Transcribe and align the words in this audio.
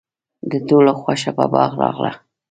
د 0.51 0.53
ټولو 0.67 0.91
خوښه 0.99 1.31
په 1.37 1.45
باغ 1.53 1.71
راغله. 1.81 2.11